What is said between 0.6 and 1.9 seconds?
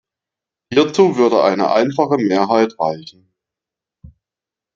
Hierzu würde eine